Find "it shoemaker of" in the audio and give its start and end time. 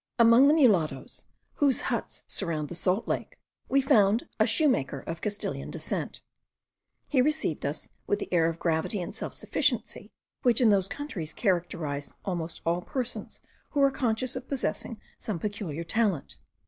4.39-5.21